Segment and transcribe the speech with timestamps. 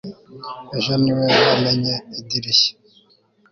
[0.77, 2.73] Ejo niwe wamennye idirishya